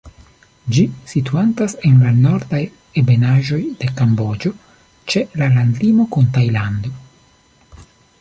Ĝi 0.75 0.83
situantas 1.09 1.75
en 1.89 1.99
la 2.05 2.13
nordaj 2.21 2.61
ebenaĵoj 3.01 3.59
de 3.83 3.89
Kamboĝo, 3.99 4.53
ĉe 5.13 5.23
la 5.43 5.51
landlimo 5.59 6.07
kun 6.17 6.33
Tajlando. 6.39 6.95